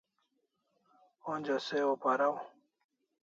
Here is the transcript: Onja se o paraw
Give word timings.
Onja 1.31 1.57
se 1.67 1.77
o 1.91 1.93
paraw 2.03 2.35